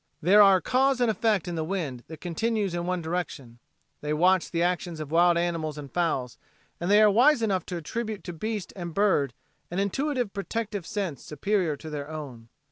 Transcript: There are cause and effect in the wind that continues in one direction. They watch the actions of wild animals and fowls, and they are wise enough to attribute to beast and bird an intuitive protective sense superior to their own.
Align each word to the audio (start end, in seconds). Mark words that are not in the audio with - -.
There 0.19 0.41
are 0.41 0.61
cause 0.61 0.99
and 0.99 1.11
effect 1.11 1.47
in 1.47 1.53
the 1.53 1.63
wind 1.63 2.03
that 2.07 2.19
continues 2.19 2.73
in 2.73 2.87
one 2.87 3.03
direction. 3.03 3.59
They 4.01 4.13
watch 4.15 4.49
the 4.49 4.63
actions 4.63 4.99
of 4.99 5.11
wild 5.11 5.37
animals 5.37 5.77
and 5.77 5.91
fowls, 5.93 6.39
and 6.79 6.89
they 6.89 7.03
are 7.03 7.11
wise 7.11 7.43
enough 7.43 7.67
to 7.67 7.77
attribute 7.77 8.23
to 8.23 8.33
beast 8.33 8.73
and 8.75 8.95
bird 8.95 9.35
an 9.69 9.77
intuitive 9.77 10.33
protective 10.33 10.87
sense 10.87 11.23
superior 11.23 11.77
to 11.77 11.91
their 11.91 12.09
own. 12.09 12.49